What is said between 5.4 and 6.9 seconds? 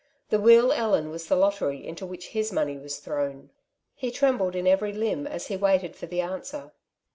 he waited for the answer.